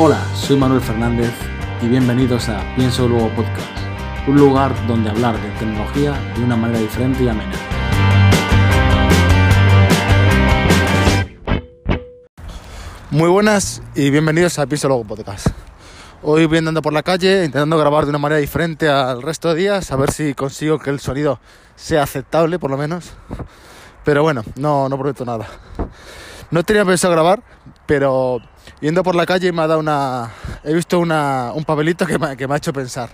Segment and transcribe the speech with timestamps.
[0.00, 1.32] Hola, soy Manuel Fernández
[1.82, 3.66] y bienvenidos a Pienso Luego Podcast,
[4.28, 7.52] un lugar donde hablar de tecnología de una manera diferente y amena.
[13.10, 15.48] Muy buenas y bienvenidos a Pienso Luego Podcast.
[16.22, 19.56] Hoy voy andando por la calle intentando grabar de una manera diferente al resto de
[19.56, 21.40] días, a ver si consigo que el sonido
[21.74, 23.14] sea aceptable por lo menos.
[24.04, 25.48] Pero bueno, no, no prometo nada.
[26.52, 27.42] No tenía pensado grabar,
[27.84, 28.40] pero
[28.80, 30.30] yendo por la calle me ha dado una.
[30.64, 33.10] He visto una, un papelito que me, que me ha hecho pensar.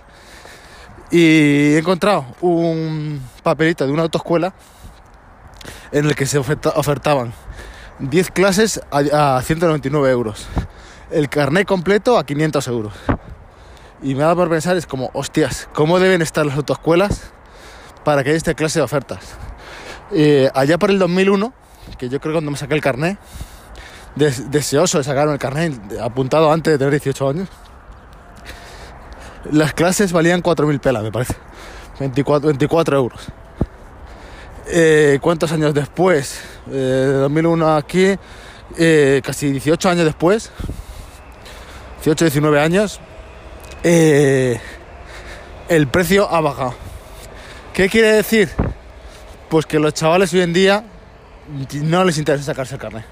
[1.11, 4.53] Y he encontrado un papelito de una autoescuela
[5.91, 7.33] en el que se oferta- ofertaban
[7.99, 10.47] 10 clases a 199 euros.
[11.11, 12.93] El carnet completo a 500 euros.
[14.01, 17.31] Y me ha dado por pensar, es como, hostias, ¿cómo deben estar las autoescuelas
[18.03, 19.19] para que haya esta clase de ofertas?
[20.11, 21.53] Eh, allá por el 2001,
[21.97, 23.17] que yo creo que cuando me saqué el carnet,
[24.15, 27.49] des- deseoso de sacarme el carnet, apuntado antes de tener 18 años,
[29.51, 31.35] las clases valían 4.000 pelas, me parece.
[31.99, 33.21] 24, 24 euros.
[34.67, 36.41] Eh, ¿Cuántos años después?
[36.67, 38.15] Eh, de 2001 aquí,
[38.77, 40.51] eh, casi 18 años después,
[41.97, 42.99] 18, 19 años,
[43.83, 44.59] eh,
[45.69, 46.73] el precio ha bajado.
[47.73, 48.49] ¿Qué quiere decir?
[49.49, 50.83] Pues que los chavales hoy en día
[51.83, 53.05] no les interesa sacarse el carnet.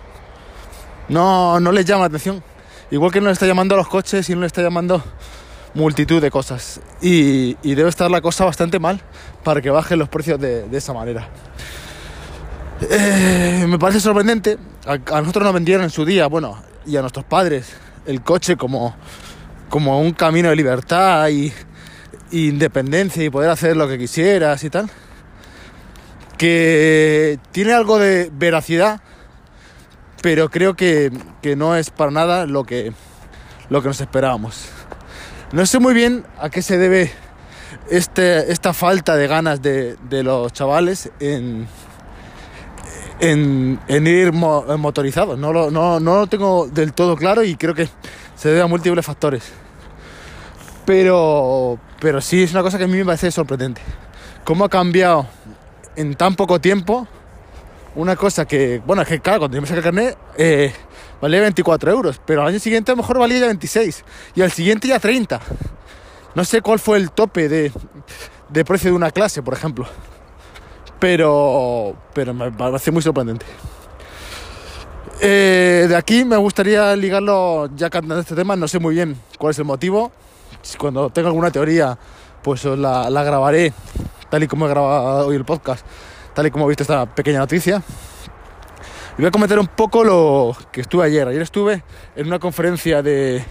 [1.09, 2.43] No, no les llama la atención.
[2.91, 5.03] Igual que no le está llamando a los coches y no le está llamando
[5.73, 6.79] multitud de cosas.
[7.01, 9.01] Y, y debe estar la cosa bastante mal
[9.43, 11.27] para que bajen los precios de, de esa manera.
[12.89, 14.57] Eh, me parece sorprendente.
[14.85, 17.73] A, a nosotros nos vendieron en su día, bueno, y a nuestros padres,
[18.05, 18.95] el coche como,
[19.69, 21.51] como un camino de libertad y,
[22.31, 24.89] y independencia y poder hacer lo que quisieras y tal.
[26.37, 29.01] Que tiene algo de veracidad,
[30.23, 32.93] pero creo que, que no es para nada lo que,
[33.69, 34.69] lo que nos esperábamos.
[35.51, 37.11] No sé muy bien a qué se debe
[37.89, 41.67] este, esta falta de ganas de, de los chavales en,
[43.19, 45.37] en, en ir mo- motorizados.
[45.37, 47.89] No lo, no, no lo tengo del todo claro y creo que
[48.37, 49.51] se debe a múltiples factores.
[50.85, 53.81] Pero, pero sí es una cosa que a mí me parece sorprendente.
[54.45, 55.27] Cómo ha cambiado
[55.97, 57.09] en tan poco tiempo
[57.95, 60.73] una cosa que, bueno, es que claro, cuando yo me saqué el carnet eh,
[61.21, 64.03] valía 24 euros, pero al año siguiente a lo mejor valía ya 26
[64.35, 65.39] y al siguiente ya 30.
[66.35, 67.71] No sé cuál fue el tope de,
[68.49, 69.85] de precio de una clase, por ejemplo,
[70.99, 73.45] pero, pero me parece muy sorprendente.
[75.21, 79.51] Eh, de aquí me gustaría ligarlo, ya cantando este tema, no sé muy bien cuál
[79.51, 80.11] es el motivo.
[80.77, 81.97] Cuando tenga alguna teoría,
[82.41, 83.73] pues la, la grabaré,
[84.29, 85.85] tal y como he grabado hoy el podcast,
[86.33, 87.81] tal y como he visto esta pequeña noticia.
[89.17, 91.27] Y voy a comentar un poco lo que estuve ayer.
[91.27, 91.83] Ayer estuve
[92.15, 93.43] en una conferencia de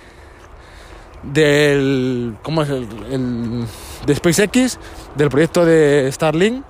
[1.23, 3.65] del ¿cómo es el,
[4.05, 4.79] de SpaceX,
[5.15, 6.65] del proyecto de Starlink.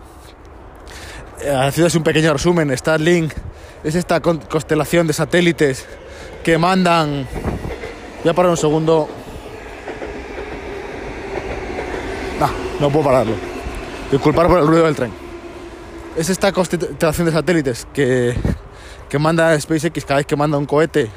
[1.40, 3.32] Eh, Haciendo así un pequeño resumen, Starlink
[3.82, 5.86] es esta con- constelación de satélites
[6.44, 7.26] que mandan.
[8.22, 9.08] Voy a parar un segundo.
[12.38, 13.34] No, no puedo pararlo.
[14.10, 15.21] Disculpar por el ruido del tren.
[16.16, 18.36] Es esta constelación de satélites que,
[19.08, 21.10] que manda SpaceX cada vez que manda un cohete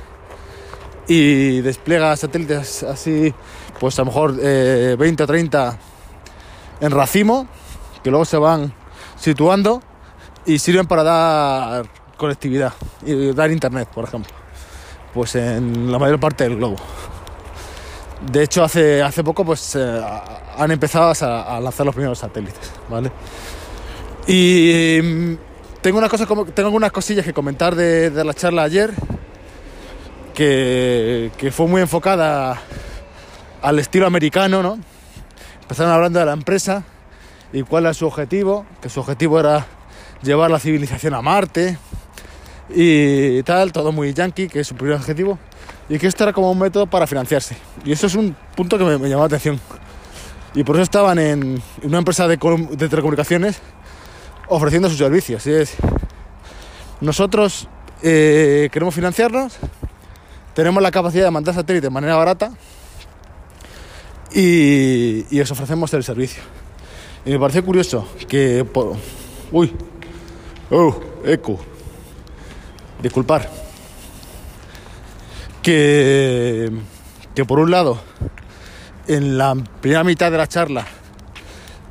[1.07, 3.34] y despliega satélites así,
[3.79, 5.78] pues a lo mejor eh, 20 o 30
[6.79, 7.47] en racimo,
[8.03, 8.73] que luego se van
[9.17, 9.81] situando
[10.45, 11.85] y sirven para dar
[12.16, 12.73] conectividad
[13.05, 14.31] y dar internet, por ejemplo,
[15.13, 16.78] pues en la mayor parte del globo.
[18.31, 20.01] De hecho, hace, hace poco pues eh,
[20.57, 23.11] han empezado a, a lanzar los primeros satélites, ¿vale?
[24.27, 25.33] Y mm,
[25.81, 28.91] tengo, una cosa, tengo algunas cosillas que comentar de, de la charla ayer,
[30.33, 32.59] que, que fue muy enfocada
[33.61, 34.79] al estilo americano, ¿no?
[35.61, 36.83] Empezaron hablando de la empresa
[37.53, 39.65] y cuál era su objetivo, que su objetivo era
[40.21, 41.78] llevar la civilización a Marte
[42.69, 45.37] y tal, todo muy yankee, que es su primer objetivo,
[45.87, 47.55] y que esto era como un método para financiarse.
[47.83, 49.59] Y eso es un punto que me, llamó la atención.
[50.55, 53.61] Y por eso estaban en, una empresa de, de telecomunicaciones
[54.47, 55.45] ofreciendo sus servicios.
[55.47, 55.75] Es,
[57.01, 57.67] nosotros
[58.01, 59.57] eh, queremos financiarnos,
[60.53, 62.51] tenemos la capacidad de mandar satélites de manera barata
[64.33, 66.41] y, y os ofrecemos el servicio.
[67.25, 68.65] Y me pareció curioso que.
[69.51, 69.73] Uy,
[70.69, 70.95] oh,
[71.25, 71.59] eco.
[73.01, 73.49] Disculpar.
[75.63, 76.71] Que,
[77.33, 77.99] que por un lado,
[79.07, 80.85] en la primera mitad de la charla,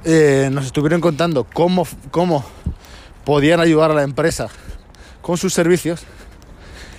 [0.04, 2.44] eh, nos estuvieron contando cómo, cómo
[3.24, 4.48] podían ayudar a la empresa
[5.22, 6.02] con sus servicios.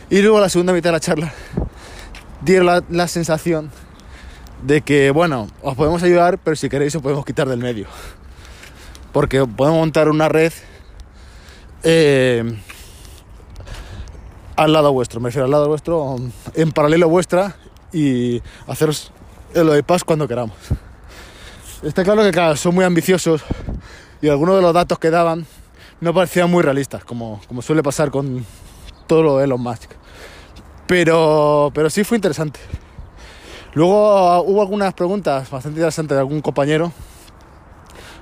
[0.09, 1.33] Y luego la segunda mitad de la charla
[2.41, 3.71] dieron la, sensación
[4.63, 7.87] de que, bueno, os podemos ayudar, pero si queréis os podemos quitar del medio.
[9.11, 10.51] Porque podemos montar una red
[11.83, 12.59] eh,
[14.55, 16.17] al lado vuestro, me refiero al lado vuestro,
[16.53, 17.55] en paralelo vuestra
[17.93, 19.11] y haceros
[19.53, 20.55] el bypass cuando queramos.
[21.85, 23.43] Está claro que son muy ambiciosos
[24.19, 25.45] y algunos de los datos que daban
[26.01, 28.43] no parecían muy realistas, como, como suele pasar con
[29.05, 29.91] todo lo de Elon Musk.
[30.87, 32.59] Pero, pero sí fue interesante.
[33.75, 36.91] Luego hubo algunas preguntas bastante interesantes de algún compañero,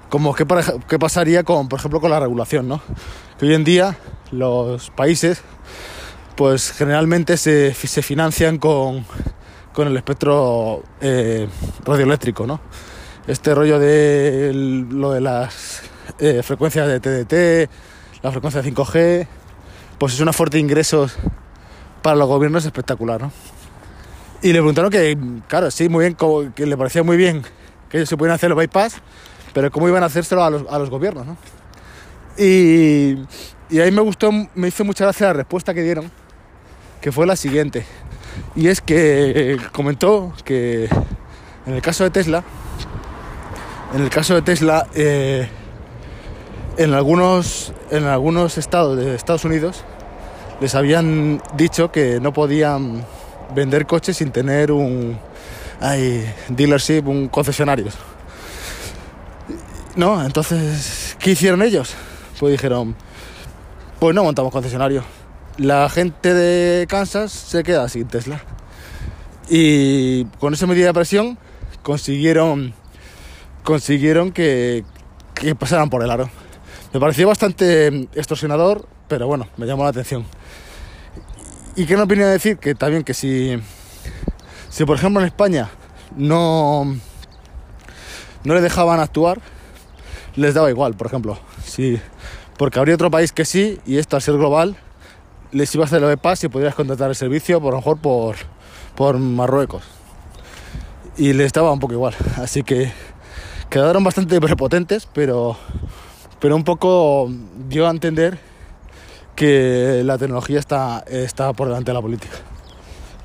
[0.09, 0.45] como qué,
[0.89, 2.81] qué pasaría con, por ejemplo, con la regulación, ¿no?
[3.39, 3.95] Que hoy en día
[4.31, 5.42] los países,
[6.36, 9.06] pues generalmente se, se financian con,
[9.71, 11.48] con el espectro eh,
[11.86, 12.59] radioeléctrico, ¿no?
[13.25, 14.52] Este rollo de
[14.90, 15.81] lo de las
[16.20, 17.72] eh, frecuencias de TDT,
[18.22, 19.28] la frecuencia de 5G,
[19.98, 21.16] pues es una fuente de ingresos
[22.02, 23.31] para los gobiernos espectacular, ¿no?
[24.42, 25.18] Y le preguntaron que,
[25.48, 27.44] claro, sí, muy bien, que le parecía muy bien
[27.90, 28.96] que ellos se pudieran hacer los bypass,
[29.54, 31.38] pero cómo iban a hacérselo a los, a los gobiernos, ¿no?
[32.38, 33.19] Y,
[33.69, 36.12] y ahí me gustó, me hizo mucha gracia la respuesta que dieron,
[37.00, 37.86] que fue la siguiente.
[38.54, 40.90] Y es que comentó que
[41.66, 42.44] en el caso de Tesla,
[43.94, 45.48] en el caso de Tesla, eh,
[46.78, 49.84] en, algunos, en algunos estados de Estados Unidos
[50.60, 53.06] les habían dicho que no podían
[53.54, 55.18] vender coches sin tener un
[55.80, 57.88] ay, dealership, un concesionario.
[59.95, 61.94] No, entonces, ¿qué hicieron ellos?
[62.40, 62.95] Pues dijeron,
[64.00, 65.04] pues no montamos concesionario.
[65.57, 68.42] La gente de Kansas se queda sin Tesla.
[69.50, 71.38] Y con esa medida de presión
[71.84, 72.74] consiguieron
[73.63, 74.83] consiguieron que,
[75.33, 76.30] que pasaran por el aro.
[76.94, 80.25] Me pareció bastante extorsionador, pero bueno, me llamó la atención.
[81.75, 82.57] ¿Y qué me opinión decir?
[82.57, 83.60] Que también que si,
[84.69, 85.71] si por ejemplo en España
[86.15, 86.95] no,
[88.44, 89.42] no le dejaban actuar,
[90.36, 91.39] les daba igual, por ejemplo.
[91.66, 92.00] Si,
[92.57, 94.77] porque habría otro país que sí, y esto al ser global,
[95.51, 97.98] les iba a hacer lo de paz y podrías contratar el servicio, por lo mejor
[98.00, 98.36] por,
[98.95, 99.83] por Marruecos.
[101.18, 102.16] Y les daba un poco igual.
[102.38, 102.92] Así que
[103.69, 105.57] quedaron bastante prepotentes, pero,
[106.39, 107.30] pero un poco
[107.68, 108.38] dio a entender
[109.36, 112.36] que la tecnología está, está por delante de la política.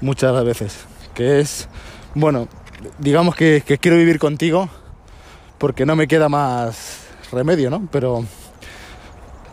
[0.01, 0.87] Muchas veces.
[1.15, 1.69] Que es,
[2.15, 2.49] bueno,
[2.99, 4.69] digamos que, que quiero vivir contigo
[5.59, 7.89] porque no me queda más remedio, ¿no?
[7.91, 8.25] Pero,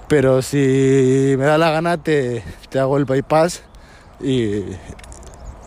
[0.08, 3.64] pero si me da la gana te, te hago el bypass
[4.22, 4.62] y,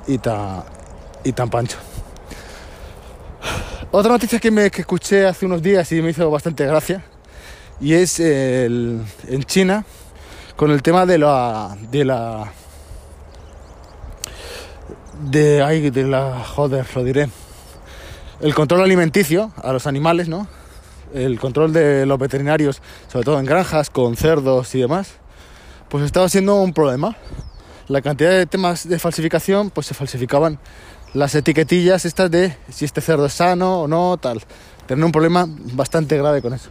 [0.07, 0.65] y, ta,
[1.25, 1.77] y tan pancho.
[3.91, 7.03] Otra noticia que, me, que escuché hace unos días y me hizo bastante gracia
[7.81, 9.83] y es el, en China
[10.57, 12.53] con el tema de la de la
[15.23, 17.31] de ay, de la joder lo diré.
[18.43, 20.49] El control alimenticio a los animales no
[21.15, 25.15] el control de los veterinarios sobre todo en granjas con cerdos y demás
[25.89, 27.17] pues estaba siendo un problema.
[27.87, 30.59] La cantidad de temas de falsificación pues se falsificaban
[31.15, 34.43] las etiquetillas estas de si este cerdo es sano o no tal
[34.87, 36.71] tener un problema bastante grave con eso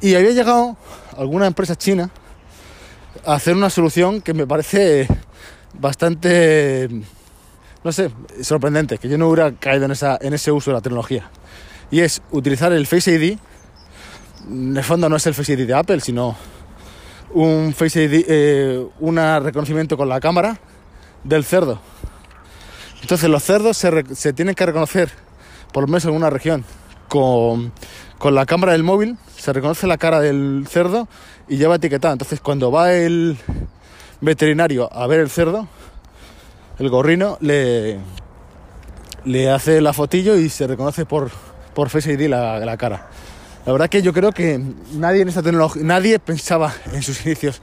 [0.00, 0.76] y había llegado
[1.16, 2.10] alguna empresa china
[3.24, 5.08] a hacer una solución que me parece
[5.74, 6.88] bastante,
[7.82, 8.10] no sé,
[8.42, 11.30] sorprendente, que yo no hubiera caído en, esa, en ese uso de la tecnología.
[11.90, 13.38] Y es utilizar el Face ID,
[14.48, 16.36] en el fondo no es el Face ID de Apple, sino
[17.34, 20.58] un Face ID, eh, un reconocimiento con la cámara
[21.24, 21.80] del cerdo.
[23.02, 25.10] Entonces los cerdos se, se tienen que reconocer,
[25.72, 26.64] por lo menos en una región,
[27.08, 27.72] con,
[28.18, 31.08] con la cámara del móvil, se reconoce la cara del cerdo
[31.48, 32.12] y lleva etiquetada.
[32.12, 33.36] Entonces cuando va el
[34.20, 35.68] veterinario a ver el cerdo,
[36.78, 37.98] el gorrino le,
[39.24, 41.30] le hace la fotillo y se reconoce por,
[41.74, 43.08] por Face ID la, la cara.
[43.66, 44.60] La verdad que yo creo que
[44.94, 47.60] nadie en esta tecnología, nadie pensaba en sus inicios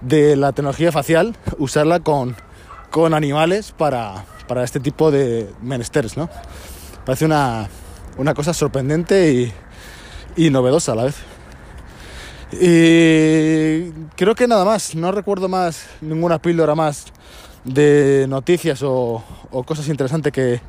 [0.00, 2.36] de la tecnología facial usarla con,
[2.90, 6.28] con animales para, para este tipo de menesteres, ¿no?
[7.04, 7.68] Parece una,
[8.16, 9.52] una cosa sorprendente y,
[10.36, 11.16] y novedosa a la vez.
[12.52, 17.06] Y creo que nada más, no recuerdo más ninguna píldora más
[17.64, 19.22] de noticias o,
[19.66, 20.60] cosas interesantes que,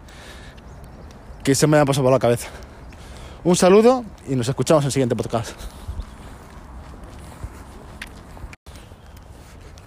[1.43, 2.47] que se me hayan pasado por la cabeza.
[3.43, 5.78] Un saludo y nos escuchamos en el siguiente podcast.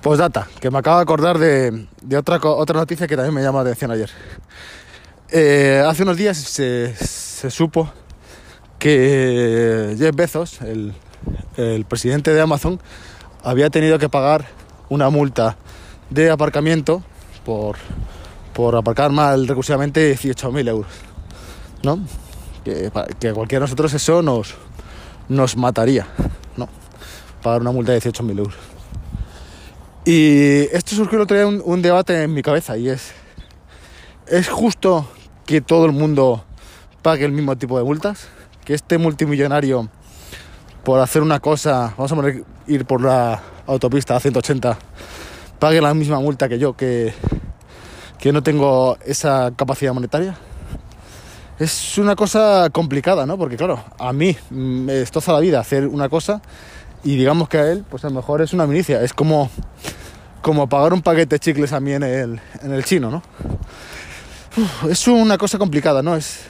[0.03, 3.41] Pues data, que me acabo de acordar de, de otra, otra noticia que también me
[3.41, 4.11] llamó la atención ayer.
[5.31, 7.89] Eh, hace unos días se, se supo
[8.81, 10.93] que Jeff Bezos, el,
[11.57, 12.81] el presidente de Amazon,
[13.45, 14.47] había tenido que pagar
[14.89, 15.57] una multa
[16.11, 17.05] de aparcamiento
[17.45, 17.77] por,
[18.55, 20.93] por aparcar mal recursivamente 18.000 euros.
[21.85, 22.01] ¿No?
[22.65, 22.91] Que,
[23.21, 24.57] que cualquiera de nosotros eso nos,
[25.29, 26.09] nos mataría,
[26.57, 26.69] ¿no?
[27.41, 28.72] Pagar una multa de 18.000 euros.
[30.05, 33.13] Y esto surgió el otro día un, un debate en mi cabeza y es,
[34.27, 35.09] ¿es justo
[35.47, 36.45] que todo el mundo
[37.03, 38.27] pague el mismo tipo de multas?
[38.65, 39.89] Que este multimillonario
[40.83, 44.77] por hacer una cosa, vamos a poner, ir por la autopista a 180,
[45.59, 47.15] pague la misma multa que yo, que,
[48.19, 50.37] que no tengo esa capacidad monetaria.
[51.61, 53.39] Es una cosa complicada, ¿no?
[53.39, 56.43] Porque claro, a mí me destroza la vida hacer una cosa
[57.05, 59.03] y digamos que a él, pues a lo mejor es una milicia.
[59.03, 59.51] Es como,
[60.41, 63.23] como pagar un paquete de chicles a mí en el, en el chino, ¿no?
[64.89, 66.15] Es una cosa complicada, ¿no?
[66.15, 66.41] Es,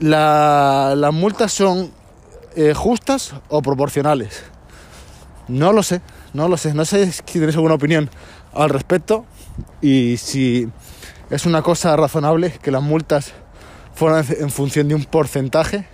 [0.00, 1.92] la, las multas son
[2.56, 4.42] eh, justas o proporcionales.
[5.48, 6.00] No lo sé,
[6.32, 6.74] no lo sé.
[6.74, 8.10] No sé si tenéis alguna opinión
[8.52, 9.24] al respecto
[9.80, 10.68] y si
[11.30, 13.32] es una cosa razonable que las multas
[13.94, 15.86] fueran en función de un porcentaje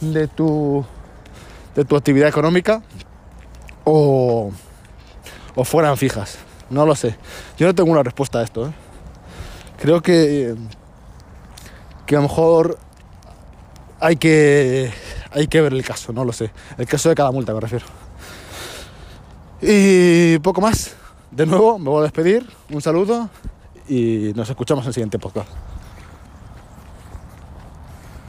[0.00, 0.84] de tu,
[1.74, 2.82] de tu actividad económica
[3.84, 4.52] o,
[5.54, 6.38] o fueran fijas.
[6.70, 7.16] No lo sé.
[7.58, 8.66] Yo no tengo una respuesta a esto.
[8.66, 8.72] ¿eh?
[9.78, 10.54] Creo que,
[12.06, 12.78] que a lo mejor
[14.00, 14.92] hay que,
[15.30, 16.50] hay que ver el caso, no lo sé.
[16.78, 17.86] El caso de cada multa me refiero.
[19.60, 20.96] Y poco más.
[21.30, 22.46] De nuevo, me voy a despedir.
[22.70, 23.30] Un saludo
[23.88, 25.48] y nos escuchamos en el siguiente podcast.